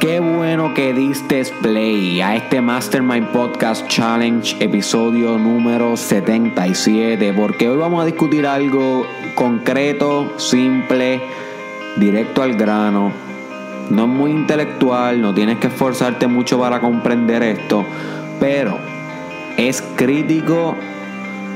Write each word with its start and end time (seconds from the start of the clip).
Qué 0.00 0.20
bueno 0.20 0.74
que 0.74 0.94
diste 0.94 1.42
play 1.60 2.20
a 2.20 2.36
este 2.36 2.60
Mastermind 2.60 3.32
Podcast 3.32 3.84
Challenge 3.88 4.56
episodio 4.60 5.36
número 5.38 5.96
77 5.96 7.32
porque 7.32 7.68
hoy 7.68 7.78
vamos 7.78 8.02
a 8.02 8.04
discutir 8.04 8.46
algo 8.46 9.04
concreto, 9.34 10.38
simple, 10.38 11.20
directo 11.96 12.44
al 12.44 12.54
grano. 12.54 13.10
No 13.90 14.04
es 14.04 14.08
muy 14.08 14.30
intelectual, 14.30 15.20
no 15.20 15.34
tienes 15.34 15.58
que 15.58 15.66
esforzarte 15.66 16.28
mucho 16.28 16.60
para 16.60 16.80
comprender 16.80 17.42
esto, 17.42 17.84
pero 18.38 18.78
es 19.56 19.82
crítico 19.96 20.76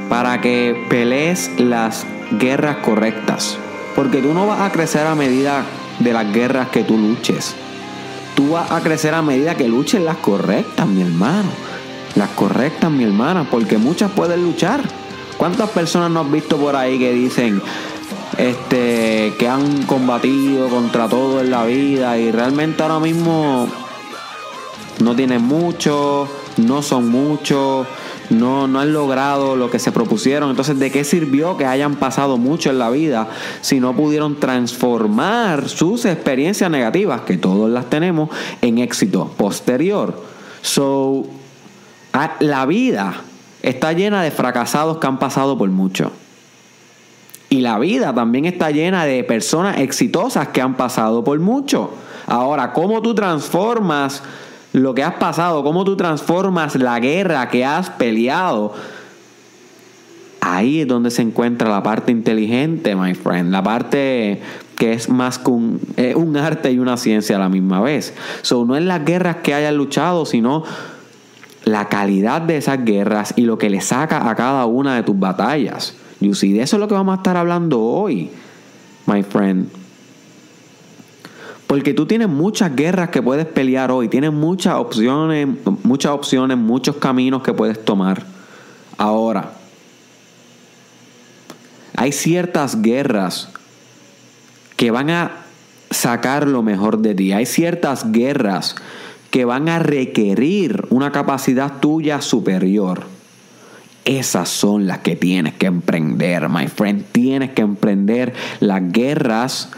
para 0.08 0.40
que 0.40 0.84
pelees 0.88 1.48
las 1.60 2.04
guerras 2.40 2.78
correctas. 2.78 3.56
Porque 3.94 4.20
tú 4.20 4.34
no 4.34 4.48
vas 4.48 4.62
a 4.62 4.72
crecer 4.72 5.06
a 5.06 5.14
medida 5.14 5.64
de 6.00 6.12
las 6.12 6.32
guerras 6.32 6.70
que 6.70 6.82
tú 6.82 6.98
luches. 6.98 7.54
Tú 8.34 8.50
vas 8.50 8.70
a 8.70 8.80
crecer 8.80 9.14
a 9.14 9.22
medida 9.22 9.54
que 9.54 9.68
luches 9.68 10.02
las 10.02 10.16
correctas, 10.16 10.86
mi 10.86 11.02
hermano. 11.02 11.48
Las 12.14 12.30
correctas, 12.30 12.90
mi 12.90 13.04
hermana, 13.04 13.46
porque 13.50 13.78
muchas 13.78 14.10
pueden 14.10 14.42
luchar. 14.42 14.80
¿Cuántas 15.36 15.70
personas 15.70 16.10
no 16.10 16.20
has 16.20 16.30
visto 16.30 16.56
por 16.56 16.76
ahí 16.76 16.98
que 16.98 17.12
dicen 17.12 17.62
este 18.38 19.34
que 19.38 19.48
han 19.48 19.82
combatido 19.82 20.68
contra 20.68 21.08
todo 21.08 21.40
en 21.40 21.50
la 21.50 21.64
vida 21.64 22.18
y 22.18 22.30
realmente 22.30 22.82
ahora 22.82 22.98
mismo 22.98 23.68
no 25.00 25.14
tienen 25.14 25.42
mucho, 25.42 26.28
no 26.58 26.82
son 26.82 27.08
muchos, 27.08 27.86
no, 28.32 28.66
no 28.66 28.80
han 28.80 28.92
logrado 28.92 29.56
lo 29.56 29.70
que 29.70 29.78
se 29.78 29.92
propusieron. 29.92 30.50
Entonces, 30.50 30.78
¿de 30.78 30.90
qué 30.90 31.04
sirvió 31.04 31.56
que 31.56 31.66
hayan 31.66 31.96
pasado 31.96 32.38
mucho 32.38 32.70
en 32.70 32.78
la 32.78 32.90
vida 32.90 33.28
si 33.60 33.80
no 33.80 33.94
pudieron 33.94 34.40
transformar 34.40 35.68
sus 35.68 36.04
experiencias 36.04 36.70
negativas, 36.70 37.22
que 37.22 37.36
todos 37.36 37.70
las 37.70 37.88
tenemos, 37.90 38.30
en 38.60 38.78
éxito 38.78 39.32
posterior? 39.36 40.22
So, 40.62 41.26
la 42.40 42.66
vida 42.66 43.14
está 43.62 43.92
llena 43.92 44.22
de 44.22 44.30
fracasados 44.30 44.98
que 44.98 45.06
han 45.06 45.18
pasado 45.18 45.56
por 45.56 45.68
mucho. 45.70 46.12
Y 47.48 47.60
la 47.60 47.78
vida 47.78 48.14
también 48.14 48.46
está 48.46 48.70
llena 48.70 49.04
de 49.04 49.24
personas 49.24 49.78
exitosas 49.78 50.48
que 50.48 50.62
han 50.62 50.76
pasado 50.76 51.22
por 51.22 51.38
mucho. 51.38 51.90
Ahora, 52.26 52.72
¿cómo 52.72 53.02
tú 53.02 53.14
transformas 53.14 54.22
lo 54.72 54.94
que 54.94 55.02
has 55.02 55.14
pasado, 55.14 55.62
cómo 55.62 55.84
tú 55.84 55.96
transformas 55.96 56.76
la 56.76 56.98
guerra 56.98 57.48
que 57.48 57.64
has 57.64 57.90
peleado. 57.90 58.72
Ahí 60.40 60.80
es 60.80 60.88
donde 60.88 61.10
se 61.10 61.22
encuentra 61.22 61.68
la 61.68 61.82
parte 61.82 62.10
inteligente, 62.10 62.96
my 62.96 63.14
friend, 63.14 63.52
la 63.52 63.62
parte 63.62 64.40
que 64.76 64.92
es 64.92 65.08
más 65.08 65.38
que 65.38 65.50
un, 65.50 65.80
un 66.16 66.36
arte 66.36 66.72
y 66.72 66.78
una 66.78 66.96
ciencia 66.96 67.36
a 67.36 67.38
la 67.38 67.48
misma 67.48 67.80
vez. 67.80 68.14
So, 68.42 68.64
no 68.64 68.76
es 68.76 68.82
las 68.82 69.04
guerras 69.04 69.36
que 69.36 69.54
hayas 69.54 69.74
luchado, 69.74 70.26
sino 70.26 70.64
la 71.64 71.88
calidad 71.88 72.42
de 72.42 72.56
esas 72.56 72.84
guerras 72.84 73.34
y 73.36 73.42
lo 73.42 73.58
que 73.58 73.70
le 73.70 73.80
saca 73.80 74.28
a 74.28 74.34
cada 74.34 74.66
una 74.66 74.96
de 74.96 75.02
tus 75.02 75.18
batallas. 75.18 75.94
See, 76.32 76.52
de 76.52 76.62
eso 76.62 76.76
es 76.76 76.80
lo 76.80 76.88
que 76.88 76.94
vamos 76.94 77.12
a 77.12 77.16
estar 77.16 77.36
hablando 77.36 77.80
hoy, 77.80 78.30
my 79.06 79.22
friend. 79.22 79.81
Porque 81.72 81.94
tú 81.94 82.04
tienes 82.04 82.28
muchas 82.28 82.76
guerras 82.76 83.08
que 83.08 83.22
puedes 83.22 83.46
pelear 83.46 83.90
hoy, 83.90 84.06
tienes 84.06 84.30
muchas 84.30 84.74
opciones, 84.74 85.48
muchas 85.84 86.12
opciones, 86.12 86.58
muchos 86.58 86.96
caminos 86.96 87.42
que 87.42 87.54
puedes 87.54 87.82
tomar. 87.82 88.26
Ahora, 88.98 89.52
hay 91.96 92.12
ciertas 92.12 92.82
guerras 92.82 93.48
que 94.76 94.90
van 94.90 95.08
a 95.08 95.30
sacar 95.90 96.46
lo 96.46 96.62
mejor 96.62 96.98
de 96.98 97.14
ti. 97.14 97.32
Hay 97.32 97.46
ciertas 97.46 98.12
guerras 98.12 98.74
que 99.30 99.46
van 99.46 99.70
a 99.70 99.78
requerir 99.78 100.84
una 100.90 101.10
capacidad 101.10 101.80
tuya 101.80 102.20
superior. 102.20 103.04
Esas 104.04 104.50
son 104.50 104.86
las 104.86 104.98
que 104.98 105.16
tienes 105.16 105.54
que 105.54 105.68
emprender, 105.68 106.50
my 106.50 106.68
friend. 106.68 107.06
Tienes 107.12 107.52
que 107.52 107.62
emprender 107.62 108.34
las 108.60 108.92
guerras 108.92 109.70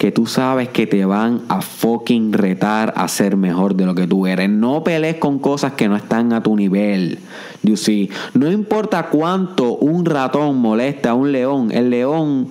que 0.00 0.12
tú 0.12 0.24
sabes 0.24 0.70
que 0.70 0.86
te 0.86 1.04
van 1.04 1.42
a 1.50 1.60
fucking 1.60 2.32
retar 2.32 2.94
a 2.96 3.06
ser 3.06 3.36
mejor 3.36 3.74
de 3.74 3.84
lo 3.84 3.94
que 3.94 4.06
tú 4.06 4.26
eres. 4.26 4.48
No 4.48 4.82
pelees 4.82 5.16
con 5.16 5.38
cosas 5.38 5.74
que 5.74 5.90
no 5.90 5.96
están 5.96 6.32
a 6.32 6.42
tu 6.42 6.56
nivel. 6.56 7.18
You 7.62 7.76
see, 7.76 8.08
no 8.32 8.50
importa 8.50 9.10
cuánto 9.10 9.74
un 9.74 10.06
ratón 10.06 10.56
molesta 10.56 11.10
a 11.10 11.14
un 11.14 11.32
león, 11.32 11.68
el 11.70 11.90
león 11.90 12.48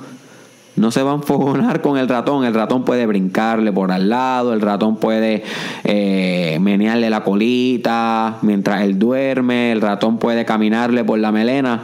no 0.76 0.92
se 0.92 1.02
va 1.02 1.10
a 1.10 1.16
enfogonar 1.16 1.82
con 1.82 1.98
el 1.98 2.08
ratón. 2.08 2.46
El 2.46 2.54
ratón 2.54 2.86
puede 2.86 3.08
brincarle 3.08 3.72
por 3.72 3.92
al 3.92 4.10
lado, 4.10 4.54
el 4.54 4.62
ratón 4.62 4.98
puede 4.98 5.42
eh, 5.86 6.60
menearle 6.62 7.10
la 7.10 7.24
colita 7.24 8.38
mientras 8.44 8.84
él 8.84 9.00
duerme, 9.00 9.72
el 9.72 9.82
ratón 9.82 10.20
puede 10.20 10.46
caminarle 10.46 11.04
por 11.04 11.18
la 11.18 11.32
melena 11.32 11.82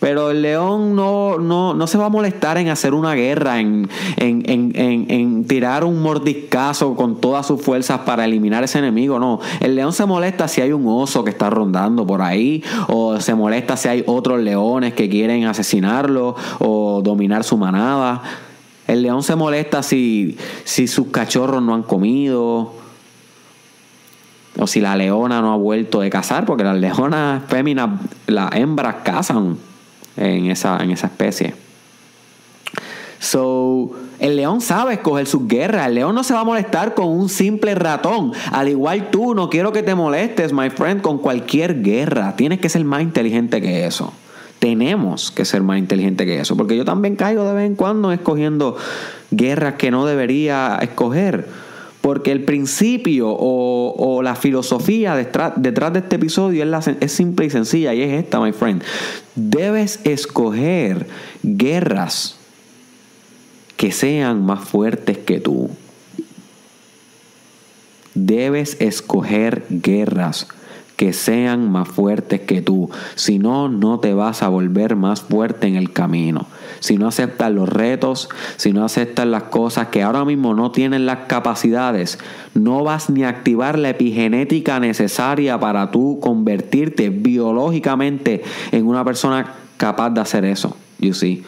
pero 0.00 0.30
el 0.30 0.42
león 0.42 0.94
no, 0.94 1.38
no, 1.38 1.74
no 1.74 1.86
se 1.86 1.96
va 1.96 2.06
a 2.06 2.08
molestar 2.10 2.58
en 2.58 2.68
hacer 2.68 2.92
una 2.92 3.14
guerra, 3.14 3.60
en, 3.60 3.88
en, 4.18 5.44
tirar 5.46 5.84
un 5.84 6.02
mordiscazo 6.02 6.94
con 6.94 7.20
todas 7.20 7.46
sus 7.46 7.62
fuerzas 7.62 8.00
para 8.00 8.24
eliminar 8.24 8.62
ese 8.62 8.78
enemigo. 8.78 9.18
No, 9.18 9.40
el 9.60 9.74
león 9.74 9.92
se 9.92 10.04
molesta 10.04 10.48
si 10.48 10.60
hay 10.60 10.72
un 10.72 10.86
oso 10.86 11.24
que 11.24 11.30
está 11.30 11.48
rondando 11.48 12.06
por 12.06 12.20
ahí, 12.20 12.62
o 12.88 13.18
se 13.20 13.34
molesta 13.34 13.76
si 13.76 13.88
hay 13.88 14.04
otros 14.06 14.40
leones 14.40 14.92
que 14.92 15.08
quieren 15.08 15.44
asesinarlo 15.46 16.36
o 16.58 17.00
dominar 17.02 17.42
su 17.42 17.56
manada. 17.56 18.22
El 18.86 19.02
león 19.02 19.22
se 19.22 19.34
molesta 19.34 19.82
si, 19.82 20.36
si 20.64 20.88
sus 20.88 21.08
cachorros 21.08 21.62
no 21.62 21.74
han 21.74 21.82
comido 21.82 22.72
o 24.58 24.66
si 24.66 24.80
la 24.80 24.96
leona 24.96 25.40
no 25.40 25.52
ha 25.52 25.56
vuelto 25.56 26.00
de 26.00 26.08
cazar, 26.08 26.46
porque 26.46 26.64
las 26.64 26.76
leonas 26.76 27.42
féminas, 27.46 27.90
las 28.26 28.54
hembras 28.54 28.96
cazan 29.02 29.58
en 30.16 30.50
esa, 30.50 30.78
en 30.82 30.90
esa 30.90 31.06
especie. 31.06 31.54
So, 33.18 33.92
el 34.18 34.36
león 34.36 34.60
sabe 34.60 34.94
escoger 34.94 35.26
sus 35.26 35.48
guerras. 35.48 35.88
El 35.88 35.94
león 35.94 36.14
no 36.14 36.22
se 36.22 36.34
va 36.34 36.40
a 36.40 36.44
molestar 36.44 36.94
con 36.94 37.08
un 37.08 37.28
simple 37.28 37.74
ratón. 37.74 38.32
Al 38.52 38.68
igual 38.68 39.10
tú, 39.10 39.34
no 39.34 39.50
quiero 39.50 39.72
que 39.72 39.82
te 39.82 39.94
molestes, 39.94 40.52
my 40.52 40.70
friend, 40.70 41.00
con 41.00 41.18
cualquier 41.18 41.82
guerra. 41.82 42.36
Tienes 42.36 42.60
que 42.60 42.68
ser 42.68 42.84
más 42.84 43.02
inteligente 43.02 43.60
que 43.60 43.86
eso. 43.86 44.12
Tenemos 44.58 45.30
que 45.30 45.44
ser 45.44 45.62
más 45.62 45.78
inteligente 45.78 46.24
que 46.24 46.40
eso. 46.40 46.56
Porque 46.56 46.76
yo 46.76 46.84
también 46.84 47.16
caigo 47.16 47.44
de 47.44 47.54
vez 47.54 47.66
en 47.66 47.76
cuando 47.76 48.12
escogiendo 48.12 48.76
guerras 49.30 49.74
que 49.74 49.90
no 49.90 50.06
debería 50.06 50.78
escoger. 50.80 51.65
Porque 52.06 52.30
el 52.30 52.44
principio 52.44 53.36
o, 53.36 54.22
la 54.22 54.36
filosofía 54.36 55.16
detrás, 55.16 55.54
de 55.56 55.98
este 55.98 56.14
episodio 56.14 56.62
es, 56.62 56.86
es 57.00 57.10
simple 57.10 57.46
y 57.46 57.50
sencilla 57.50 57.94
y 57.94 58.02
es 58.02 58.12
esta, 58.12 58.38
my 58.38 58.52
friend. 58.52 58.80
Debes 59.34 59.98
escoger 60.04 61.08
guerras 61.42 62.36
que 63.76 63.90
sean 63.90 64.46
más 64.46 64.68
fuertes 64.68 65.18
que 65.18 65.40
tú. 65.40 65.68
Debes 68.14 68.76
escoger 68.78 69.64
guerras 69.68 70.46
que 70.96 71.12
sean 71.12 71.70
más 71.70 71.88
fuertes 71.88 72.40
que 72.40 72.62
tú. 72.62 72.90
Si 73.14 73.38
no, 73.38 73.68
no 73.68 74.00
te 74.00 74.14
vas 74.14 74.42
a 74.42 74.48
volver 74.48 74.96
más 74.96 75.20
fuerte 75.20 75.66
en 75.66 75.76
el 75.76 75.92
camino. 75.92 76.46
Si 76.80 76.96
no 76.96 77.08
aceptas 77.08 77.52
los 77.52 77.68
retos, 77.68 78.28
si 78.56 78.72
no 78.72 78.84
aceptas 78.84 79.26
las 79.26 79.44
cosas 79.44 79.88
que 79.88 80.02
ahora 80.02 80.24
mismo 80.24 80.54
no 80.54 80.72
tienen 80.72 81.06
las 81.06 81.26
capacidades, 81.26 82.18
no 82.54 82.82
vas 82.82 83.10
ni 83.10 83.24
a 83.24 83.28
activar 83.28 83.78
la 83.78 83.90
epigenética 83.90 84.80
necesaria 84.80 85.60
para 85.60 85.90
tú 85.90 86.18
convertirte 86.20 87.10
biológicamente 87.10 88.42
en 88.72 88.86
una 88.86 89.04
persona 89.04 89.54
capaz 89.76 90.10
de 90.10 90.20
hacer 90.20 90.44
eso. 90.44 90.76
You 90.98 91.12
see. 91.12 91.44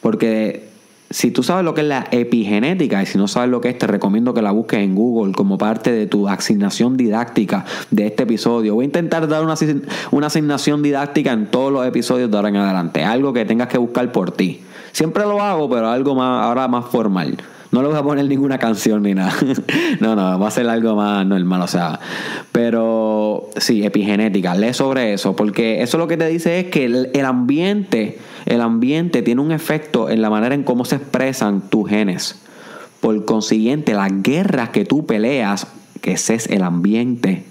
Porque 0.00 0.71
si 1.12 1.30
tú 1.30 1.42
sabes 1.42 1.64
lo 1.64 1.74
que 1.74 1.82
es 1.82 1.86
la 1.86 2.06
epigenética 2.10 3.02
y 3.02 3.06
si 3.06 3.18
no 3.18 3.28
sabes 3.28 3.50
lo 3.50 3.60
que 3.60 3.68
es, 3.68 3.78
te 3.78 3.86
recomiendo 3.86 4.34
que 4.34 4.42
la 4.42 4.50
busques 4.50 4.80
en 4.80 4.94
Google 4.94 5.32
como 5.32 5.58
parte 5.58 5.92
de 5.92 6.06
tu 6.06 6.28
asignación 6.28 6.96
didáctica 6.96 7.64
de 7.90 8.06
este 8.06 8.24
episodio. 8.24 8.74
Voy 8.74 8.84
a 8.84 8.86
intentar 8.86 9.28
dar 9.28 9.44
una, 9.44 9.54
una 10.10 10.26
asignación 10.26 10.82
didáctica 10.82 11.32
en 11.32 11.46
todos 11.46 11.72
los 11.72 11.86
episodios 11.86 12.30
de 12.30 12.36
ahora 12.36 12.48
en 12.48 12.56
adelante. 12.56 13.04
Algo 13.04 13.32
que 13.32 13.44
tengas 13.44 13.68
que 13.68 13.78
buscar 13.78 14.10
por 14.12 14.32
ti. 14.32 14.62
Siempre 14.92 15.24
lo 15.24 15.40
hago, 15.42 15.70
pero 15.70 15.88
algo 15.88 16.14
más, 16.14 16.44
ahora 16.44 16.68
más 16.68 16.86
formal. 16.86 17.36
No 17.72 17.80
le 17.80 17.88
voy 17.88 17.96
a 17.96 18.02
poner 18.02 18.26
ninguna 18.26 18.58
canción 18.58 19.02
ni 19.02 19.14
nada. 19.14 19.32
no, 20.00 20.14
no, 20.14 20.38
va 20.38 20.48
a 20.48 20.50
ser 20.50 20.68
algo 20.68 20.94
más 20.94 21.26
normal, 21.26 21.62
o 21.62 21.66
sea. 21.66 21.98
Pero 22.52 23.48
sí, 23.56 23.82
epigenética, 23.82 24.54
lee 24.54 24.74
sobre 24.74 25.14
eso, 25.14 25.34
porque 25.34 25.82
eso 25.82 25.96
lo 25.96 26.06
que 26.06 26.18
te 26.18 26.28
dice 26.28 26.60
es 26.60 26.66
que 26.66 26.84
el, 26.84 27.24
ambiente, 27.24 28.18
el 28.46 28.60
ambiente 28.60 29.22
tiene 29.22 29.40
un 29.40 29.52
efecto 29.52 30.10
en 30.10 30.22
la 30.22 30.30
manera 30.30 30.54
en 30.54 30.62
cómo 30.62 30.84
se 30.84 30.96
expresan 30.96 31.62
tus 31.62 31.88
genes. 31.88 32.40
Por 33.00 33.24
consiguiente, 33.24 33.94
las 33.94 34.22
guerras 34.22 34.70
que 34.70 34.84
tú 34.84 35.06
peleas, 35.06 35.66
que 36.00 36.12
ese 36.12 36.34
es 36.34 36.46
el 36.48 36.62
ambiente 36.62 37.44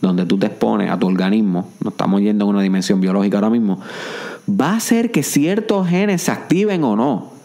donde 0.00 0.24
tú 0.24 0.38
te 0.38 0.46
expones 0.46 0.90
a 0.90 0.98
tu 0.98 1.06
organismo, 1.06 1.68
no 1.82 1.90
estamos 1.90 2.20
yendo 2.22 2.44
a 2.44 2.48
una 2.48 2.62
dimensión 2.62 3.00
biológica 3.00 3.36
ahora 3.36 3.50
mismo, 3.50 3.80
va 4.48 4.70
a 4.70 4.76
hacer 4.76 5.10
que 5.10 5.22
ciertos 5.22 5.88
genes 5.88 6.22
se 6.22 6.30
activen 6.30 6.84
o 6.84 6.96
no. 6.96 7.39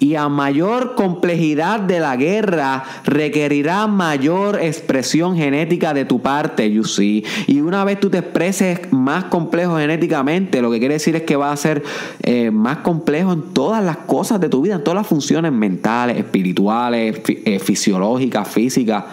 Y 0.00 0.14
a 0.14 0.30
mayor 0.30 0.94
complejidad 0.94 1.78
de 1.78 2.00
la 2.00 2.16
guerra, 2.16 2.84
requerirá 3.04 3.86
mayor 3.86 4.58
expresión 4.58 5.36
genética 5.36 5.92
de 5.92 6.06
tu 6.06 6.22
parte, 6.22 6.72
you 6.72 6.84
see. 6.84 7.22
Y 7.46 7.60
una 7.60 7.84
vez 7.84 8.00
tú 8.00 8.08
te 8.08 8.16
expreses 8.16 8.90
más 8.90 9.24
complejo 9.24 9.76
genéticamente, 9.76 10.62
lo 10.62 10.70
que 10.70 10.78
quiere 10.78 10.94
decir 10.94 11.16
es 11.16 11.22
que 11.24 11.36
va 11.36 11.52
a 11.52 11.56
ser 11.58 11.82
eh, 12.22 12.50
más 12.50 12.78
complejo 12.78 13.34
en 13.34 13.52
todas 13.52 13.84
las 13.84 13.98
cosas 13.98 14.40
de 14.40 14.48
tu 14.48 14.62
vida, 14.62 14.76
en 14.76 14.84
todas 14.84 14.96
las 14.96 15.06
funciones 15.06 15.52
mentales, 15.52 16.16
espirituales, 16.16 17.20
eh, 17.28 17.58
fisiológicas, 17.58 18.48
físicas, 18.48 19.04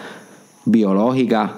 biológicas. 0.64 1.50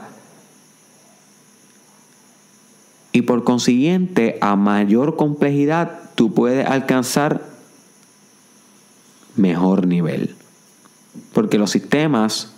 Y 3.12 3.22
por 3.22 3.44
consiguiente, 3.44 4.38
a 4.40 4.56
mayor 4.56 5.14
complejidad, 5.14 6.00
tú 6.16 6.34
puedes 6.34 6.66
alcanzar 6.66 7.49
mejor 9.40 9.86
nivel. 9.86 10.36
Porque 11.32 11.58
los 11.58 11.70
sistemas 11.70 12.52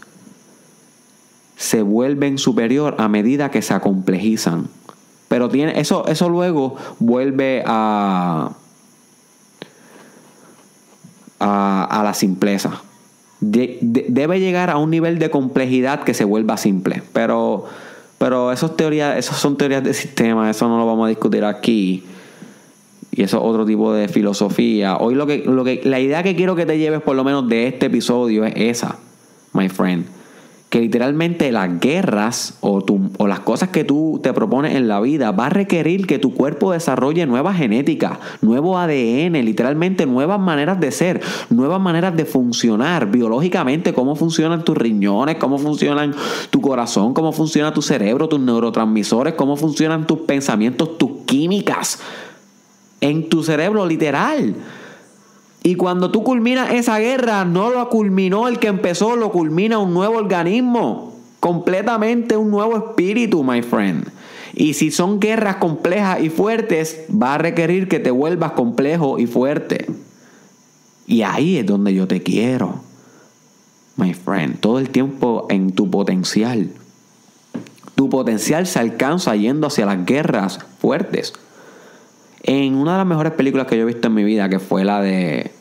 se 1.56 1.82
vuelven 1.82 2.38
superior 2.38 2.96
a 2.98 3.08
medida 3.08 3.50
que 3.50 3.62
se 3.62 3.72
acomplejizan. 3.72 4.68
Pero 5.28 5.48
tiene, 5.48 5.80
eso, 5.80 6.06
eso 6.08 6.28
luego 6.28 6.76
vuelve 6.98 7.62
a, 7.64 8.50
a, 11.38 12.02
la 12.04 12.14
simpleza. 12.14 12.82
debe 13.40 14.40
llegar 14.40 14.70
a 14.70 14.76
un 14.76 14.90
nivel 14.90 15.18
de 15.18 15.30
complejidad 15.30 16.02
que 16.04 16.14
se 16.14 16.24
vuelva 16.24 16.56
simple. 16.56 17.02
Pero, 17.12 17.64
pero 18.18 18.52
eso, 18.52 18.72
teorías, 18.72 19.16
eso 19.16 19.34
son 19.34 19.56
teorías 19.56 19.82
de 19.82 19.94
sistema, 19.94 20.50
eso 20.50 20.68
no 20.68 20.78
lo 20.78 20.86
vamos 20.86 21.06
a 21.06 21.08
discutir 21.08 21.44
aquí. 21.44 22.04
Y 23.14 23.22
eso 23.22 23.36
es 23.36 23.42
otro 23.44 23.66
tipo 23.66 23.92
de 23.92 24.08
filosofía. 24.08 24.96
Hoy 24.96 25.14
lo 25.14 25.26
que, 25.26 25.44
lo 25.44 25.64
que, 25.64 25.82
la 25.84 26.00
idea 26.00 26.22
que 26.22 26.34
quiero 26.34 26.56
que 26.56 26.64
te 26.64 26.78
lleves 26.78 27.02
por 27.02 27.14
lo 27.14 27.24
menos 27.24 27.46
de 27.46 27.66
este 27.66 27.86
episodio 27.86 28.46
es 28.46 28.54
esa, 28.56 28.96
my 29.52 29.68
friend. 29.68 30.06
Que 30.70 30.80
literalmente 30.80 31.52
las 31.52 31.78
guerras 31.78 32.56
o, 32.62 32.82
o 33.18 33.26
las 33.26 33.40
cosas 33.40 33.68
que 33.68 33.84
tú 33.84 34.18
te 34.22 34.32
propones 34.32 34.74
en 34.74 34.88
la 34.88 35.02
vida 35.02 35.30
va 35.30 35.46
a 35.46 35.50
requerir 35.50 36.06
que 36.06 36.18
tu 36.18 36.32
cuerpo 36.32 36.72
desarrolle 36.72 37.26
nueva 37.26 37.52
genética, 37.52 38.18
nuevo 38.40 38.78
ADN, 38.78 39.34
literalmente 39.44 40.06
nuevas 40.06 40.40
maneras 40.40 40.80
de 40.80 40.90
ser, 40.90 41.20
nuevas 41.50 41.82
maneras 41.82 42.16
de 42.16 42.24
funcionar 42.24 43.10
biológicamente, 43.10 43.92
cómo 43.92 44.16
funcionan 44.16 44.64
tus 44.64 44.78
riñones, 44.78 45.36
cómo 45.36 45.58
funcionan 45.58 46.14
tu 46.48 46.62
corazón, 46.62 47.12
cómo 47.12 47.32
funciona 47.32 47.74
tu 47.74 47.82
cerebro, 47.82 48.30
tus 48.30 48.40
neurotransmisores, 48.40 49.34
cómo 49.34 49.56
funcionan 49.56 50.06
tus 50.06 50.20
pensamientos, 50.20 50.96
tus 50.96 51.10
químicas 51.26 51.98
en 53.02 53.28
tu 53.28 53.42
cerebro 53.42 53.84
literal. 53.84 54.54
Y 55.62 55.74
cuando 55.74 56.10
tú 56.10 56.24
culminas 56.24 56.72
esa 56.72 56.98
guerra, 56.98 57.44
no 57.44 57.70
lo 57.70 57.88
culminó 57.90 58.48
el 58.48 58.58
que 58.58 58.68
empezó, 58.68 59.16
lo 59.16 59.30
culmina 59.30 59.78
un 59.78 59.92
nuevo 59.92 60.16
organismo, 60.16 61.14
completamente 61.38 62.36
un 62.36 62.50
nuevo 62.50 62.76
espíritu, 62.76 63.44
my 63.44 63.62
friend. 63.62 64.08
Y 64.54 64.74
si 64.74 64.90
son 64.90 65.20
guerras 65.20 65.56
complejas 65.56 66.20
y 66.22 66.30
fuertes, 66.30 67.04
va 67.10 67.34
a 67.34 67.38
requerir 67.38 67.88
que 67.88 68.00
te 68.00 68.10
vuelvas 68.10 68.52
complejo 68.52 69.18
y 69.18 69.26
fuerte. 69.26 69.86
Y 71.06 71.22
ahí 71.22 71.58
es 71.58 71.66
donde 71.66 71.94
yo 71.94 72.06
te 72.06 72.22
quiero, 72.22 72.80
my 73.96 74.14
friend, 74.14 74.58
todo 74.60 74.78
el 74.78 74.90
tiempo 74.90 75.46
en 75.48 75.72
tu 75.72 75.90
potencial. 75.90 76.70
Tu 77.94 78.08
potencial 78.08 78.66
se 78.66 78.78
alcanza 78.78 79.36
yendo 79.36 79.68
hacia 79.68 79.86
las 79.86 80.04
guerras 80.04 80.58
fuertes 80.80 81.34
en 82.42 82.74
una 82.74 82.92
de 82.92 82.98
las 82.98 83.06
mejores 83.06 83.32
películas 83.32 83.66
que 83.66 83.76
yo 83.76 83.82
he 83.82 83.86
visto 83.86 84.08
en 84.08 84.14
mi 84.14 84.24
vida, 84.24 84.48
que 84.48 84.58
fue 84.58 84.84
la 84.84 85.00
de 85.00 85.52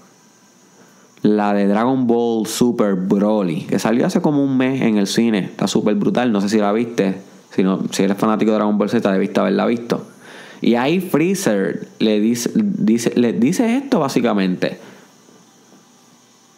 la 1.21 1.53
de 1.53 1.67
Dragon 1.67 2.07
Ball 2.07 2.47
Super 2.47 2.95
Broly, 2.95 3.65
que 3.65 3.77
salió 3.77 4.07
hace 4.07 4.21
como 4.21 4.43
un 4.43 4.57
mes 4.57 4.81
en 4.81 4.97
el 4.97 5.07
cine. 5.07 5.39
Está 5.39 5.67
súper 5.67 5.95
brutal, 5.95 6.31
no 6.31 6.41
sé 6.41 6.49
si 6.49 6.57
la 6.57 6.71
viste. 6.71 7.21
Si, 7.51 7.63
si 7.91 8.03
eres 8.03 8.17
fanático 8.17 8.51
de 8.51 8.57
Dragon 8.57 8.77
Ball 8.77 8.89
Z, 8.89 9.11
debiste 9.11 9.39
haberla 9.39 9.65
visto. 9.65 10.03
Y 10.61 10.75
ahí 10.75 10.99
Freezer 10.99 11.87
le 11.99 12.19
dice, 12.19 12.51
dice, 12.55 13.13
le 13.15 13.33
dice 13.33 13.77
esto 13.77 13.99
básicamente. 13.99 14.79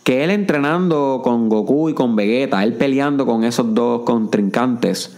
Que 0.03 0.23
él 0.23 0.31
entrenando 0.31 1.21
con 1.23 1.47
Goku 1.47 1.89
y 1.89 1.93
con 1.93 2.15
Vegeta, 2.15 2.63
él 2.63 2.73
peleando 2.73 3.25
con 3.25 3.45
esos 3.45 3.73
dos 3.73 4.01
contrincantes, 4.03 5.15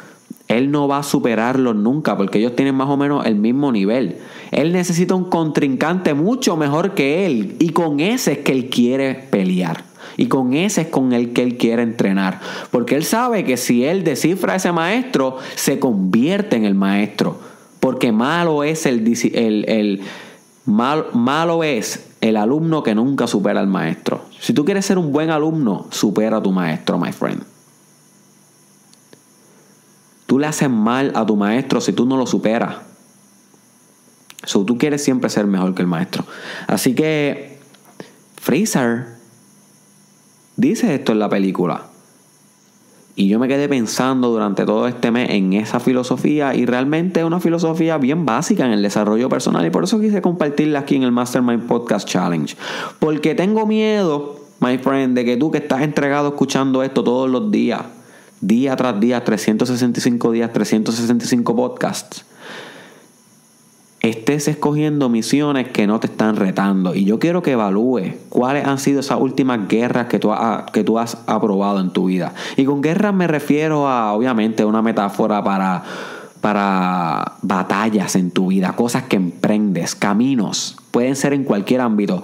él 0.48 0.70
no 0.70 0.88
va 0.88 1.00
a 1.00 1.04
superarlos 1.04 1.76
nunca 1.76 2.16
porque 2.16 2.38
ellos 2.38 2.56
tienen 2.56 2.76
más 2.76 2.88
o 2.90 2.98
menos 2.98 3.26
el 3.26 3.36
mismo 3.36 3.72
nivel. 3.72 4.18
Él 4.56 4.72
necesita 4.72 5.16
un 5.16 5.26
contrincante 5.26 6.14
mucho 6.14 6.56
mejor 6.56 6.94
que 6.94 7.26
él 7.26 7.58
y 7.60 7.72
con 7.72 8.00
ese 8.00 8.32
es 8.32 8.38
que 8.38 8.54
él 8.54 8.70
quiere 8.70 9.14
pelear. 9.14 9.84
Y 10.16 10.28
con 10.28 10.54
ese 10.54 10.84
es 10.84 10.88
con 10.88 11.12
el 11.12 11.34
que 11.34 11.44
él 11.44 11.58
quiere 11.58 11.84
entrenar. 11.84 12.40
Porque 12.72 12.96
él 12.96 13.04
sabe 13.04 13.44
que 13.44 13.58
si 13.58 13.84
él 13.84 14.06
descifra 14.06 14.54
a 14.54 14.56
ese 14.56 14.72
maestro, 14.72 15.40
se 15.56 15.78
convierte 15.78 16.56
en 16.56 16.64
el 16.64 16.74
maestro. 16.74 17.38
Porque 17.82 18.14
malo 18.14 18.64
es 18.64 18.86
el, 18.86 19.06
el, 19.36 20.02
malo 20.64 21.64
es 21.66 22.06
el 22.22 22.38
alumno 22.38 22.82
que 22.82 22.96
nunca 22.96 23.28
supera 23.28 23.60
al 23.60 23.68
maestro. 23.68 24.22
Si 24.40 24.54
tú 24.54 24.64
quieres 24.64 24.86
ser 24.86 24.98
un 24.98 25.12
buen 25.12 25.32
alumno, 25.32 25.88
supera 25.92 26.38
a 26.38 26.42
tu 26.42 26.54
maestro, 26.54 26.98
my 26.98 27.12
friend. 27.12 27.44
Tú 30.28 30.40
le 30.40 30.48
haces 30.48 30.70
mal 30.70 31.12
a 31.14 31.26
tu 31.26 31.36
maestro 31.36 31.82
si 31.82 31.92
tú 31.92 32.06
no 32.06 32.16
lo 32.16 32.26
superas. 32.26 32.95
So, 34.46 34.64
tú 34.64 34.78
quieres 34.78 35.04
siempre 35.04 35.30
ser 35.30 35.46
mejor 35.48 35.76
que 35.76 35.82
el 35.82 35.88
maestro. 35.88 36.26
Así 36.68 36.96
que 36.96 37.58
Freezer 38.36 39.08
dice 40.56 40.94
esto 40.96 41.12
en 41.12 41.20
la 41.20 41.30
película. 41.30 41.84
Y 43.18 43.30
yo 43.30 43.40
me 43.40 43.48
quedé 43.48 43.70
pensando 43.70 44.30
durante 44.30 44.66
todo 44.66 44.90
este 44.90 45.10
mes 45.10 45.30
en 45.30 45.54
esa 45.54 45.80
filosofía 45.80 46.54
y 46.54 46.66
realmente 46.66 47.22
es 47.22 47.26
una 47.26 47.40
filosofía 47.40 47.98
bien 47.98 48.26
básica 48.26 48.66
en 48.66 48.74
el 48.74 48.82
desarrollo 48.82 49.30
personal 49.30 49.66
y 49.66 49.70
por 49.70 49.86
eso 49.86 50.02
quise 50.02 50.22
compartirla 50.22 50.80
aquí 50.80 50.98
en 50.98 51.04
el 51.04 51.14
Mastermind 51.14 51.66
Podcast 51.66 52.08
Challenge. 52.08 52.58
Porque 53.00 53.34
tengo 53.34 53.66
miedo, 53.66 54.42
my 54.60 54.78
friend, 54.80 55.16
de 55.16 55.24
que 55.24 55.38
tú 55.38 55.50
que 55.50 55.60
estás 55.60 55.82
entregado 55.82 56.28
escuchando 56.28 56.84
esto 56.84 57.06
todos 57.06 57.30
los 57.30 57.52
días, 57.52 57.84
día 58.42 58.76
tras 58.76 59.00
día, 59.00 59.24
365 59.24 60.32
días, 60.34 60.52
365 60.52 61.56
podcasts, 61.56 62.26
estés 64.10 64.48
escogiendo 64.48 65.10
misiones 65.10 65.70
que 65.70 65.88
no 65.88 66.00
te 66.00 66.08
están 66.08 66.36
retando. 66.36 66.96
Y 66.96 67.06
yo 67.06 67.20
quiero 67.20 67.42
que 67.42 67.52
evalúes 67.52 68.16
cuáles 68.30 68.66
han 68.66 68.78
sido 68.78 69.00
esas 69.00 69.20
últimas 69.20 69.68
guerras 69.68 70.08
que 70.08 70.20
tú, 70.20 70.32
que 70.74 70.84
tú 70.84 71.00
has 71.00 71.18
aprobado 71.28 71.80
en 71.80 71.92
tu 71.92 72.06
vida. 72.06 72.34
Y 72.58 72.66
con 72.66 72.82
guerras 72.82 73.14
me 73.14 73.28
refiero 73.28 73.88
a, 73.88 74.14
obviamente, 74.14 74.66
una 74.66 74.82
metáfora 74.82 75.44
para, 75.44 75.84
para 76.42 77.34
batallas 77.42 78.16
en 78.16 78.32
tu 78.32 78.48
vida, 78.48 78.74
cosas 78.76 79.04
que 79.04 79.16
emprendes, 79.16 79.96
caminos. 79.96 80.78
Pueden 80.92 81.16
ser 81.16 81.34
en 81.34 81.44
cualquier 81.44 81.82
ámbito, 81.82 82.22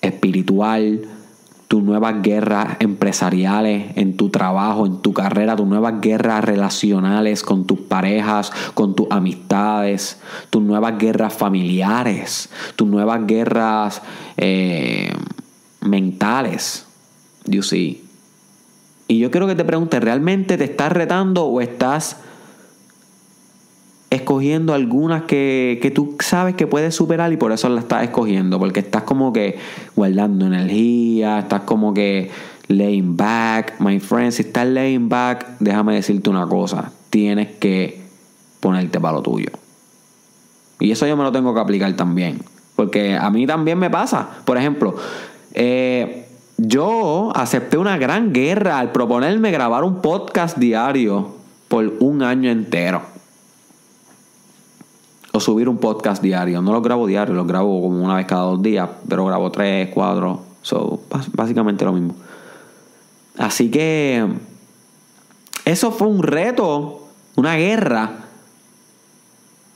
espiritual, 0.00 1.02
tus 1.72 1.82
nuevas 1.82 2.20
guerras 2.20 2.76
empresariales 2.80 3.96
en 3.96 4.18
tu 4.18 4.28
trabajo, 4.28 4.84
en 4.84 5.00
tu 5.00 5.14
carrera, 5.14 5.56
tus 5.56 5.66
nuevas 5.66 6.02
guerras 6.02 6.44
relacionales 6.44 7.42
con 7.42 7.66
tus 7.66 7.78
parejas, 7.78 8.52
con 8.74 8.94
tus 8.94 9.06
amistades, 9.08 10.20
tus 10.50 10.60
nuevas 10.62 10.98
guerras 10.98 11.32
familiares, 11.32 12.50
tus 12.76 12.86
nuevas 12.86 13.26
guerras 13.26 14.02
eh, 14.36 15.14
mentales. 15.80 16.84
You 17.46 17.62
see. 17.62 18.04
Y 19.08 19.20
yo 19.20 19.30
quiero 19.30 19.46
que 19.46 19.54
te 19.54 19.64
preguntes, 19.64 19.98
¿realmente 19.98 20.58
te 20.58 20.64
estás 20.64 20.92
retando 20.92 21.46
o 21.46 21.62
estás 21.62 22.18
escogiendo 24.12 24.74
algunas 24.74 25.22
que, 25.22 25.78
que, 25.80 25.90
tú 25.90 26.16
sabes 26.20 26.54
que 26.54 26.66
puedes 26.66 26.94
superar 26.94 27.32
y 27.32 27.38
por 27.38 27.50
eso 27.50 27.70
las 27.70 27.84
estás 27.84 28.02
escogiendo, 28.02 28.58
porque 28.58 28.80
estás 28.80 29.04
como 29.04 29.32
que 29.32 29.58
guardando 29.96 30.44
energía, 30.44 31.38
estás 31.38 31.62
como 31.62 31.94
que 31.94 32.30
laying 32.68 33.16
back, 33.16 33.80
my 33.80 33.98
friend, 34.00 34.32
si 34.32 34.42
estás 34.42 34.66
laying 34.66 35.08
back, 35.08 35.56
déjame 35.60 35.94
decirte 35.94 36.28
una 36.28 36.46
cosa, 36.46 36.92
tienes 37.08 37.52
que 37.56 38.02
ponerte 38.60 39.00
para 39.00 39.14
lo 39.14 39.22
tuyo. 39.22 39.48
Y 40.78 40.90
eso 40.90 41.06
yo 41.06 41.16
me 41.16 41.22
lo 41.22 41.32
tengo 41.32 41.54
que 41.54 41.60
aplicar 41.60 41.90
también, 41.94 42.42
porque 42.76 43.16
a 43.16 43.30
mí 43.30 43.46
también 43.46 43.78
me 43.78 43.88
pasa. 43.88 44.28
Por 44.44 44.58
ejemplo, 44.58 44.94
eh, 45.54 46.26
yo 46.58 47.32
acepté 47.34 47.78
una 47.78 47.96
gran 47.96 48.34
guerra 48.34 48.78
al 48.78 48.92
proponerme 48.92 49.50
grabar 49.52 49.84
un 49.84 50.02
podcast 50.02 50.58
diario 50.58 51.34
por 51.68 51.94
un 52.00 52.22
año 52.22 52.50
entero 52.50 53.12
subir 55.42 55.68
un 55.68 55.78
podcast 55.78 56.22
diario. 56.22 56.62
No 56.62 56.72
lo 56.72 56.80
grabo 56.80 57.06
diario, 57.06 57.34
lo 57.34 57.44
grabo 57.44 57.82
como 57.82 58.02
una 58.02 58.16
vez 58.16 58.26
cada 58.26 58.42
dos 58.42 58.62
días, 58.62 58.88
pero 59.08 59.26
grabo 59.26 59.50
tres, 59.50 59.90
cuatro. 59.92 60.40
So, 60.62 61.00
básicamente 61.34 61.84
lo 61.84 61.92
mismo. 61.92 62.14
Así 63.38 63.70
que 63.70 64.26
eso 65.64 65.92
fue 65.92 66.08
un 66.08 66.22
reto, 66.22 67.08
una 67.36 67.56
guerra 67.56 68.22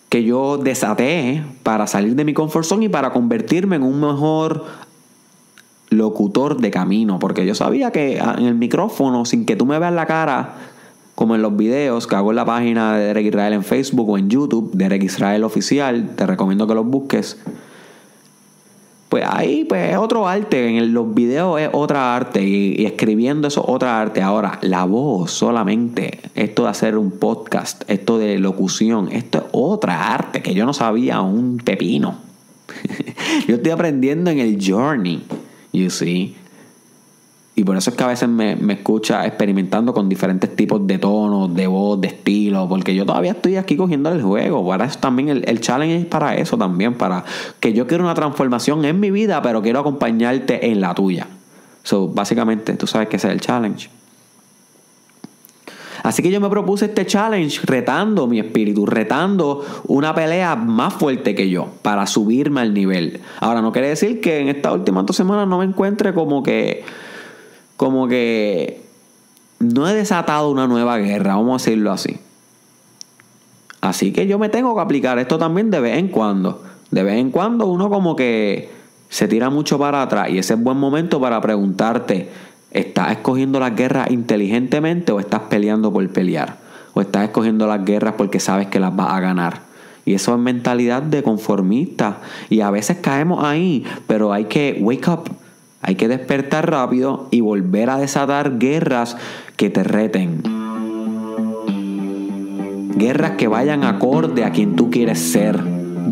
que 0.08 0.24
yo 0.24 0.58
desaté 0.58 1.44
para 1.62 1.86
salir 1.86 2.14
de 2.14 2.24
mi 2.24 2.32
comfort 2.32 2.64
zone 2.64 2.86
y 2.86 2.88
para 2.88 3.12
convertirme 3.12 3.76
en 3.76 3.82
un 3.82 4.00
mejor 4.00 4.64
locutor 5.90 6.60
de 6.60 6.70
camino, 6.70 7.18
porque 7.18 7.46
yo 7.46 7.54
sabía 7.54 7.90
que 7.90 8.20
ah, 8.20 8.36
en 8.38 8.46
el 8.46 8.54
micrófono, 8.54 9.24
sin 9.24 9.46
que 9.46 9.56
tú 9.56 9.66
me 9.66 9.78
veas 9.78 9.92
la 9.92 10.06
cara, 10.06 10.54
como 11.16 11.34
en 11.34 11.40
los 11.40 11.56
videos 11.56 12.06
que 12.06 12.14
hago 12.14 12.30
en 12.30 12.36
la 12.36 12.44
página 12.44 12.98
de 12.98 13.06
Derek 13.06 13.26
Israel 13.26 13.54
en 13.54 13.64
Facebook 13.64 14.10
o 14.10 14.18
en 14.18 14.28
YouTube, 14.28 14.70
Derek 14.74 15.02
Israel 15.02 15.44
Oficial, 15.44 16.10
te 16.14 16.26
recomiendo 16.26 16.66
que 16.66 16.74
los 16.74 16.86
busques. 16.86 17.38
Pues 19.08 19.24
ahí 19.26 19.64
pues 19.64 19.92
es 19.92 19.96
otro 19.96 20.28
arte, 20.28 20.76
en 20.76 20.92
los 20.92 21.14
videos 21.14 21.58
es 21.58 21.70
otra 21.72 22.14
arte 22.14 22.42
y, 22.42 22.84
escribiendo 22.84 23.48
eso 23.48 23.64
otra 23.66 23.98
arte. 23.98 24.20
Ahora, 24.20 24.58
la 24.60 24.84
voz 24.84 25.30
solamente, 25.30 26.20
esto 26.34 26.64
de 26.64 26.68
hacer 26.68 26.98
un 26.98 27.12
podcast, 27.12 27.82
esto 27.88 28.18
de 28.18 28.38
locución, 28.38 29.08
esto 29.10 29.38
es 29.38 29.44
otra 29.52 30.12
arte 30.12 30.42
que 30.42 30.52
yo 30.52 30.66
no 30.66 30.74
sabía 30.74 31.22
un 31.22 31.56
pepino. 31.56 32.18
yo 33.48 33.54
estoy 33.54 33.72
aprendiendo 33.72 34.30
en 34.30 34.38
el 34.38 34.58
journey, 34.62 35.22
you 35.72 35.88
see. 35.88 36.36
Y 37.58 37.64
por 37.64 37.74
eso 37.74 37.88
es 37.88 37.96
que 37.96 38.04
a 38.04 38.08
veces 38.08 38.28
me, 38.28 38.52
escucha 38.74 39.26
experimentando 39.26 39.94
con 39.94 40.10
diferentes 40.10 40.54
tipos 40.54 40.86
de 40.86 40.98
tonos, 40.98 41.54
de 41.54 41.66
voz, 41.66 41.98
de 41.98 42.08
estilo, 42.08 42.68
porque 42.68 42.94
yo 42.94 43.06
todavía 43.06 43.30
estoy 43.30 43.56
aquí 43.56 43.78
cogiendo 43.78 44.12
el 44.12 44.20
juego. 44.22 44.68
Para 44.68 44.84
eso 44.84 44.98
también 44.98 45.30
el, 45.30 45.42
el, 45.48 45.62
challenge 45.62 45.96
es 46.02 46.04
para 46.04 46.36
eso 46.36 46.58
también, 46.58 46.92
para 46.94 47.24
que 47.58 47.72
yo 47.72 47.86
quiero 47.86 48.04
una 48.04 48.14
transformación 48.14 48.84
en 48.84 49.00
mi 49.00 49.10
vida, 49.10 49.40
pero 49.40 49.62
quiero 49.62 49.80
acompañarte 49.80 50.70
en 50.70 50.82
la 50.82 50.94
tuya. 50.94 51.28
So, 51.82 52.08
básicamente, 52.08 52.74
tú 52.74 52.86
sabes 52.86 53.08
que 53.08 53.16
ese 53.16 53.28
es 53.28 53.32
el 53.32 53.40
challenge. 53.40 53.88
Así 56.02 56.22
que 56.22 56.30
yo 56.30 56.40
me 56.42 56.50
propuse 56.50 56.84
este 56.84 57.06
challenge 57.06 57.60
retando 57.64 58.26
mi 58.26 58.38
espíritu, 58.38 58.84
retando 58.84 59.64
una 59.86 60.14
pelea 60.14 60.56
más 60.56 60.92
fuerte 60.92 61.34
que 61.34 61.48
yo 61.48 61.68
para 61.80 62.06
subirme 62.06 62.60
al 62.60 62.74
nivel. 62.74 63.22
Ahora, 63.40 63.62
no 63.62 63.72
quiere 63.72 63.88
decir 63.88 64.20
que 64.20 64.40
en 64.40 64.48
estas 64.48 64.74
últimas 64.74 65.06
dos 65.06 65.16
semanas 65.16 65.48
no 65.48 65.58
me 65.58 65.64
encuentre 65.64 66.12
como 66.12 66.42
que 66.42 66.84
como 67.76 68.08
que 68.08 68.82
no 69.58 69.88
he 69.88 69.94
desatado 69.94 70.50
una 70.50 70.66
nueva 70.66 70.98
guerra, 70.98 71.36
vamos 71.36 71.62
a 71.62 71.64
decirlo 71.64 71.92
así. 71.92 72.18
Así 73.80 74.12
que 74.12 74.26
yo 74.26 74.38
me 74.38 74.48
tengo 74.48 74.74
que 74.74 74.80
aplicar 74.80 75.18
esto 75.18 75.38
también 75.38 75.70
de 75.70 75.80
vez 75.80 75.98
en 75.98 76.08
cuando. 76.08 76.62
De 76.90 77.02
vez 77.02 77.18
en 77.18 77.30
cuando 77.30 77.66
uno 77.66 77.88
como 77.88 78.16
que 78.16 78.70
se 79.08 79.28
tira 79.28 79.50
mucho 79.50 79.78
para 79.78 80.02
atrás 80.02 80.30
y 80.30 80.38
ese 80.38 80.54
es 80.54 80.62
buen 80.62 80.78
momento 80.78 81.20
para 81.20 81.40
preguntarte, 81.40 82.28
¿estás 82.70 83.12
escogiendo 83.12 83.60
las 83.60 83.74
guerras 83.76 84.10
inteligentemente 84.10 85.12
o 85.12 85.20
estás 85.20 85.42
peleando 85.42 85.92
por 85.92 86.08
pelear? 86.10 86.56
¿O 86.94 87.00
estás 87.00 87.24
escogiendo 87.24 87.66
las 87.66 87.84
guerras 87.84 88.14
porque 88.16 88.40
sabes 88.40 88.68
que 88.68 88.80
las 88.80 88.94
vas 88.94 89.12
a 89.12 89.20
ganar? 89.20 89.60
Y 90.04 90.14
eso 90.14 90.32
es 90.32 90.38
mentalidad 90.38 91.02
de 91.02 91.22
conformista. 91.22 92.18
Y 92.48 92.60
a 92.60 92.70
veces 92.70 92.98
caemos 92.98 93.44
ahí, 93.44 93.84
pero 94.06 94.32
hay 94.32 94.44
que 94.44 94.78
wake 94.80 95.08
up. 95.08 95.30
Hay 95.82 95.94
que 95.94 96.08
despertar 96.08 96.70
rápido 96.70 97.28
y 97.30 97.40
volver 97.40 97.90
a 97.90 97.98
desatar 97.98 98.58
guerras 98.58 99.16
que 99.56 99.70
te 99.70 99.84
reten. 99.84 100.42
Guerras 102.96 103.32
que 103.32 103.46
vayan 103.46 103.84
acorde 103.84 104.44
a 104.44 104.52
quien 104.52 104.74
tú 104.74 104.90
quieres 104.90 105.18
ser. 105.18 105.60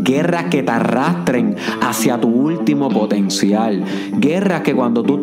Guerras 0.02 0.44
que 0.50 0.62
te 0.62 0.70
arrastren 0.70 1.56
hacia 1.80 2.20
tu 2.20 2.28
último 2.28 2.90
potencial. 2.90 3.84
Guerras 4.18 4.60
que 4.60 4.74
cuando 4.74 5.02
tú, 5.02 5.18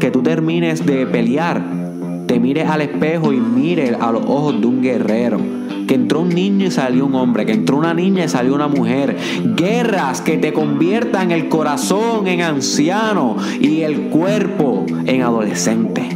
que 0.00 0.10
tú 0.10 0.22
termines 0.22 0.84
de 0.84 1.06
pelear, 1.06 1.85
te 2.26 2.40
mires 2.40 2.68
al 2.68 2.82
espejo 2.82 3.32
y 3.32 3.36
mires 3.36 3.96
a 4.00 4.12
los 4.12 4.22
ojos 4.24 4.60
de 4.60 4.66
un 4.66 4.82
guerrero 4.82 5.40
que 5.86 5.94
entró 5.94 6.22
un 6.22 6.30
niño 6.30 6.66
y 6.66 6.70
salió 6.70 7.06
un 7.06 7.14
hombre, 7.14 7.46
que 7.46 7.52
entró 7.52 7.76
una 7.76 7.94
niña 7.94 8.24
y 8.24 8.28
salió 8.28 8.54
una 8.54 8.68
mujer. 8.68 9.16
Guerras 9.56 10.20
que 10.20 10.36
te 10.36 10.52
conviertan 10.52 11.30
el 11.30 11.48
corazón 11.48 12.26
en 12.26 12.42
anciano 12.42 13.36
y 13.60 13.82
el 13.82 14.08
cuerpo 14.08 14.84
en 14.88 15.22
adolescente. 15.22 16.08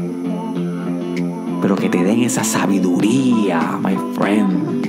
Pero 1.62 1.76
que 1.76 1.88
te 1.88 2.02
den 2.02 2.22
esa 2.22 2.42
sabiduría, 2.42 3.78
my 3.82 3.96
friend. 4.14 4.88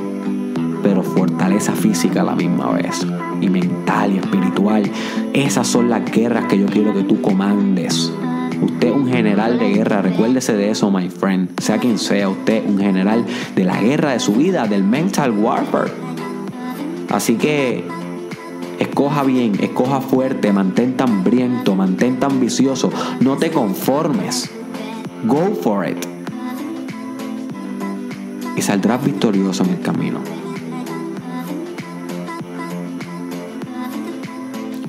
Pero 0.82 1.04
fortaleza 1.04 1.74
física 1.74 2.22
a 2.22 2.24
la 2.24 2.36
misma 2.36 2.72
vez. 2.72 3.06
Y 3.40 3.50
mental 3.50 4.14
y 4.14 4.18
espiritual. 4.18 4.90
Esas 5.34 5.68
son 5.68 5.90
las 5.90 6.10
guerras 6.12 6.46
que 6.46 6.58
yo 6.58 6.66
quiero 6.66 6.94
que 6.94 7.04
tú 7.04 7.22
comandes. 7.22 8.12
Usted 8.62 8.90
es 8.90 8.94
un 8.94 9.08
general 9.08 9.58
de 9.58 9.74
guerra, 9.74 10.02
recuérdese 10.04 10.54
de 10.54 10.70
eso, 10.70 10.92
my 10.92 11.10
friend. 11.10 11.60
Sea 11.60 11.80
quien 11.80 11.98
sea, 11.98 12.30
usted 12.30 12.64
un 12.68 12.78
general 12.78 13.26
de 13.56 13.64
la 13.64 13.82
guerra 13.82 14.12
de 14.12 14.20
su 14.20 14.34
vida, 14.34 14.68
del 14.68 14.84
mental 14.84 15.32
warfare. 15.32 15.92
Así 17.10 17.36
que 17.36 17.84
escoja 18.80 19.24
bien, 19.24 19.54
escoja 19.62 20.00
fuerte, 20.00 20.54
mantente 20.54 21.04
hambriento, 21.04 21.76
mantente 21.76 22.26
ambicioso, 22.26 22.92
no 23.20 23.38
te 23.38 23.52
conformes. 23.52 24.50
Go 25.26 25.56
for 25.62 25.88
it. 25.88 25.98
Y 28.56 28.62
saldrás 28.62 29.04
victorioso 29.04 29.64
en 29.64 29.72
el 29.72 29.82
camino. 29.82 30.41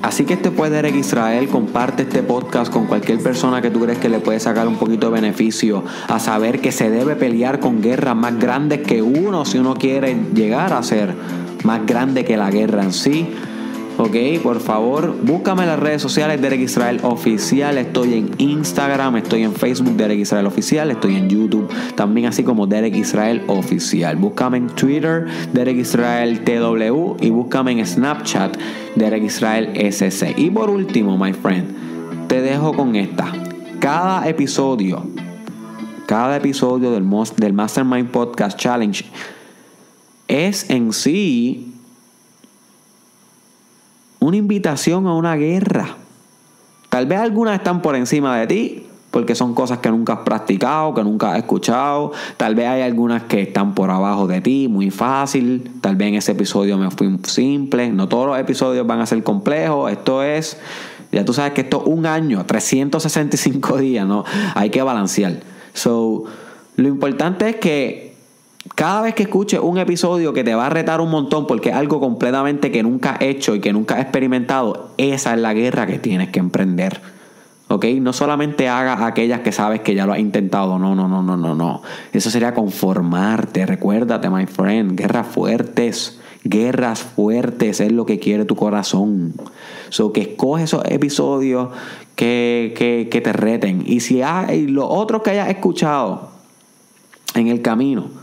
Así 0.03 0.25
que 0.25 0.33
este 0.33 0.51
fue 0.51 0.69
Derek 0.69 0.95
Israel. 0.95 1.47
Comparte 1.47 2.03
este 2.03 2.23
podcast 2.23 2.71
con 2.71 2.87
cualquier 2.87 3.19
persona 3.19 3.61
que 3.61 3.71
tú 3.71 3.79
crees 3.79 3.99
que 3.99 4.09
le 4.09 4.19
puede 4.19 4.37
sacar 4.41 4.67
un 4.67 4.75
poquito 4.75 5.07
de 5.07 5.13
beneficio 5.13 5.85
a 6.09 6.19
saber 6.19 6.59
que 6.59 6.73
se 6.73 6.89
debe 6.89 7.15
pelear 7.15 7.61
con 7.61 7.81
guerras 7.81 8.15
más 8.15 8.37
grandes 8.37 8.81
que 8.81 9.01
uno 9.01 9.45
si 9.45 9.59
uno 9.59 9.75
quiere 9.75 10.17
llegar 10.35 10.73
a 10.73 10.83
ser 10.83 11.15
más 11.63 11.85
grande 11.85 12.25
que 12.25 12.35
la 12.35 12.51
guerra 12.51 12.83
en 12.83 12.91
sí. 12.91 13.33
Ok, 14.05 14.17
por 14.43 14.59
favor, 14.59 15.15
búscame 15.23 15.63
en 15.63 15.69
las 15.69 15.79
redes 15.79 16.01
sociales 16.01 16.41
Derek 16.41 16.59
Israel 16.59 16.99
Oficial. 17.03 17.77
Estoy 17.77 18.15
en 18.15 18.31
Instagram, 18.37 19.15
estoy 19.15 19.43
en 19.43 19.53
Facebook 19.53 19.95
Derek 19.95 20.19
Israel 20.19 20.45
Oficial, 20.45 20.91
estoy 20.91 21.15
en 21.15 21.29
YouTube 21.29 21.69
también 21.95 22.27
así 22.27 22.43
como 22.43 22.67
Derek 22.67 22.93
Israel 22.97 23.41
Oficial. 23.47 24.17
Búscame 24.17 24.57
en 24.57 24.67
Twitter 24.67 25.27
Derek 25.53 25.77
Israel 25.77 26.43
TW 26.43 27.15
y 27.21 27.29
búscame 27.29 27.71
en 27.71 27.87
Snapchat 27.87 28.57
Derek 28.97 29.23
Israel 29.23 29.71
SC. 29.73 30.37
Y 30.37 30.51
por 30.51 30.69
último, 30.69 31.17
my 31.17 31.31
friend, 31.31 32.27
te 32.27 32.41
dejo 32.41 32.73
con 32.73 32.97
esta. 32.97 33.31
Cada 33.79 34.27
episodio, 34.27 35.07
cada 36.07 36.35
episodio 36.35 36.91
del, 36.91 37.05
del 37.37 37.53
Mastermind 37.53 38.09
Podcast 38.09 38.59
Challenge 38.59 39.05
es 40.27 40.69
en 40.69 40.91
sí 40.91 41.72
una 44.23 44.37
invitación 44.37 45.05
a 45.05 45.13
una 45.13 45.35
guerra. 45.35 45.97
Tal 46.89 47.07
vez 47.07 47.19
algunas 47.19 47.55
están 47.55 47.81
por 47.81 47.95
encima 47.95 48.37
de 48.37 48.47
ti, 48.47 48.85
porque 49.11 49.35
son 49.35 49.53
cosas 49.53 49.79
que 49.79 49.89
nunca 49.89 50.13
has 50.13 50.19
practicado, 50.19 50.93
que 50.93 51.03
nunca 51.03 51.31
has 51.31 51.39
escuchado. 51.39 52.13
Tal 52.37 52.55
vez 52.55 52.67
hay 52.67 52.81
algunas 52.81 53.23
que 53.23 53.41
están 53.41 53.75
por 53.75 53.91
abajo 53.91 54.25
de 54.25 54.39
ti, 54.39 54.67
muy 54.69 54.91
fácil. 54.91 55.71
Tal 55.81 55.97
vez 55.97 56.07
en 56.07 56.15
ese 56.15 56.31
episodio 56.31 56.77
me 56.77 56.89
fui 56.89 57.19
simple. 57.23 57.89
No 57.89 58.07
todos 58.07 58.27
los 58.27 58.39
episodios 58.39 58.87
van 58.87 59.01
a 59.01 59.05
ser 59.05 59.21
complejos. 59.23 59.91
Esto 59.91 60.23
es, 60.23 60.57
ya 61.11 61.25
tú 61.25 61.33
sabes 61.33 61.51
que 61.53 61.61
esto 61.61 61.81
es 61.85 61.87
un 61.91 62.05
año, 62.05 62.45
365 62.45 63.77
días, 63.77 64.07
¿no? 64.07 64.23
Hay 64.55 64.69
que 64.69 64.81
balancear. 64.81 65.41
So, 65.73 66.23
lo 66.77 66.87
importante 66.87 67.49
es 67.49 67.55
que 67.57 68.02
cada 68.83 68.99
vez 68.99 69.15
que 69.15 69.23
escuches 69.23 69.61
un 69.61 69.77
episodio 69.77 70.33
que 70.33 70.43
te 70.43 70.55
va 70.55 70.65
a 70.65 70.69
retar 70.69 70.99
un 70.99 71.09
montón 71.09 71.47
porque 71.47 71.69
es 71.69 71.75
algo 71.75 72.01
completamente 72.01 72.69
que 72.69 72.83
nunca 72.83 73.11
has 73.11 73.21
hecho 73.21 73.55
y 73.55 73.61
que 73.61 73.71
nunca 73.71 73.95
has 73.95 74.01
experimentado, 74.01 74.89
esa 74.97 75.33
es 75.33 75.39
la 75.39 75.53
guerra 75.53 75.87
que 75.87 75.99
tienes 75.99 76.31
que 76.31 76.39
emprender. 76.39 76.99
¿Ok? 77.69 77.85
No 78.01 78.11
solamente 78.11 78.67
hagas 78.67 78.99
aquellas 78.99 79.39
que 79.39 79.53
sabes 79.53 79.79
que 79.79 79.95
ya 79.95 80.05
lo 80.05 80.11
has 80.11 80.19
intentado. 80.19 80.79
No, 80.79 80.95
no, 80.95 81.07
no, 81.07 81.23
no, 81.23 81.37
no, 81.37 81.55
no. 81.55 81.81
Eso 82.11 82.29
sería 82.29 82.53
conformarte. 82.53 83.65
Recuérdate, 83.65 84.29
my 84.29 84.47
friend. 84.47 84.99
Guerras 84.99 85.27
fuertes. 85.27 86.19
Guerras 86.43 87.03
fuertes 87.03 87.79
es 87.79 87.93
lo 87.93 88.05
que 88.05 88.19
quiere 88.19 88.43
tu 88.43 88.57
corazón. 88.57 89.33
So 89.87 90.11
que 90.11 90.23
escoge 90.23 90.63
esos 90.63 90.83
episodios 90.89 91.69
que, 92.17 92.73
que, 93.09 93.21
te 93.21 93.31
reten. 93.31 93.85
Y 93.85 94.01
si 94.01 94.21
hay 94.21 94.67
los 94.67 94.87
otros 94.89 95.23
que 95.23 95.29
hayas 95.29 95.47
escuchado 95.47 96.31
en 97.33 97.47
el 97.47 97.61
camino 97.61 98.22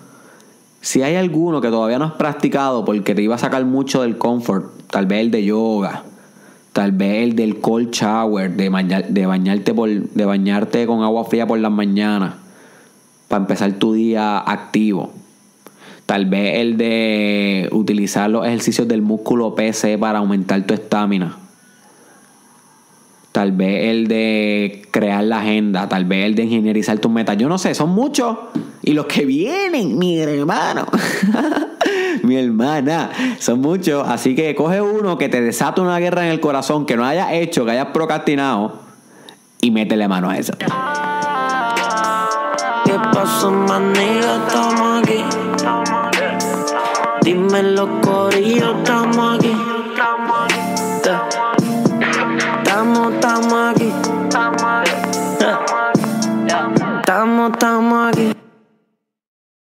si 0.80 1.02
hay 1.02 1.16
alguno 1.16 1.60
que 1.60 1.68
todavía 1.68 1.98
no 1.98 2.06
has 2.06 2.12
practicado 2.12 2.84
porque 2.84 3.14
te 3.14 3.22
iba 3.22 3.34
a 3.34 3.38
sacar 3.38 3.64
mucho 3.64 4.02
del 4.02 4.16
comfort, 4.16 4.70
tal 4.88 5.06
vez 5.06 5.20
el 5.20 5.30
de 5.30 5.44
yoga, 5.44 6.04
tal 6.72 6.92
vez 6.92 7.22
el 7.24 7.36
del 7.36 7.60
cold 7.60 7.90
shower, 7.90 8.50
de, 8.50 8.68
bañarte, 8.68 9.74
por, 9.74 9.90
de 9.90 10.24
bañarte 10.24 10.86
con 10.86 11.02
agua 11.02 11.24
fría 11.24 11.46
por 11.46 11.58
las 11.58 11.72
mañanas, 11.72 12.34
para 13.28 13.42
empezar 13.42 13.72
tu 13.72 13.92
día 13.92 14.38
activo. 14.38 15.12
Tal 16.06 16.26
vez 16.26 16.58
el 16.58 16.76
de 16.76 17.68
utilizar 17.70 18.28
los 18.30 18.44
ejercicios 18.44 18.88
del 18.88 19.02
músculo 19.02 19.54
PC 19.54 19.96
para 19.98 20.18
aumentar 20.18 20.66
tu 20.66 20.74
estamina. 20.74 21.36
Tal 23.32 23.52
vez 23.52 23.90
el 23.90 24.08
de 24.08 24.82
crear 24.90 25.22
la 25.22 25.38
agenda, 25.38 25.88
tal 25.88 26.04
vez 26.04 26.26
el 26.26 26.34
de 26.34 26.44
ingenierizar 26.44 26.98
tus 26.98 27.12
metas. 27.12 27.36
Yo 27.36 27.48
no 27.48 27.58
sé, 27.58 27.74
son 27.76 27.90
muchos. 27.90 28.36
Y 28.82 28.92
los 28.92 29.06
que 29.06 29.24
vienen, 29.24 29.98
mi 29.98 30.18
hermano, 30.18 30.86
mi 32.24 32.36
hermana, 32.36 33.10
son 33.38 33.60
muchos. 33.60 34.08
Así 34.08 34.34
que 34.34 34.54
coge 34.56 34.80
uno 34.80 35.16
que 35.16 35.28
te 35.28 35.40
desata 35.40 35.80
una 35.80 35.98
guerra 36.00 36.26
en 36.26 36.32
el 36.32 36.40
corazón, 36.40 36.86
que 36.86 36.96
no 36.96 37.04
hayas 37.04 37.32
hecho, 37.32 37.64
que 37.64 37.70
hayas 37.70 37.88
procrastinado. 37.88 38.80
y 39.60 39.70
métele 39.70 40.08
mano 40.08 40.28
a 40.30 40.36
esa. 40.36 40.56
¿Qué 40.56 40.66
pasó, 43.12 43.52
maniga? 43.52 44.44
Estamos 44.46 45.02
aquí. 45.02 45.24
Dime 47.22 47.62
los 47.62 47.88
corillos, 48.00 48.74
estamos 48.78 49.38
aquí. 49.38 49.69